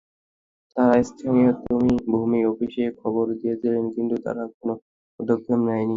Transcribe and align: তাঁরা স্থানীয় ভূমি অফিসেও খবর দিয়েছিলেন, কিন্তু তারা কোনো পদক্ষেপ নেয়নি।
তাঁরা 0.75 0.95
স্থানীয় 1.03 1.51
ভূমি 2.11 2.39
অফিসেও 2.51 2.91
খবর 3.01 3.25
দিয়েছিলেন, 3.41 3.85
কিন্তু 3.95 4.15
তারা 4.25 4.43
কোনো 4.57 4.73
পদক্ষেপ 5.19 5.59
নেয়নি। 5.67 5.89